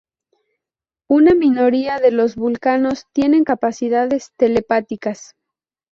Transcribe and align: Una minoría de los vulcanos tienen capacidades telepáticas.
Una 1.07 1.35
minoría 1.35 1.99
de 1.99 2.09
los 2.09 2.35
vulcanos 2.35 3.05
tienen 3.13 3.43
capacidades 3.43 4.31
telepáticas. 4.35 5.35